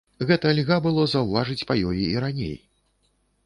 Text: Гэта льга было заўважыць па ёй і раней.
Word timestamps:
Гэта 0.29 0.53
льга 0.59 0.77
было 0.85 1.03
заўважыць 1.13 1.67
па 1.73 1.77
ёй 1.93 2.03
і 2.09 2.11
раней. 2.27 2.59